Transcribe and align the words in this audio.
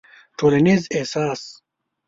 ټولنيز 0.37 0.81
احساس 0.99 1.41